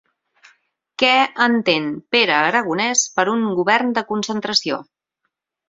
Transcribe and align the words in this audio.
Què 1.03 1.11
entén 1.47 1.85
Pere 2.17 2.35
Aragonès 2.39 3.05
per 3.21 3.29
un 3.37 3.47
govern 3.61 3.95
de 4.01 4.07
concentració? 4.11 4.85